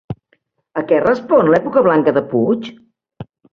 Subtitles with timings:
[0.81, 2.73] A què respon l'època blanca de Puig?